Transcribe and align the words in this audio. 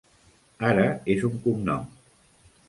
Ara 0.69 0.85
és 1.17 1.27
un 1.29 1.37
cognom. 1.45 1.85